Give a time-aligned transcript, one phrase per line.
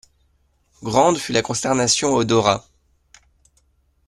[0.81, 2.65] Grande fut la consternation au Dorat.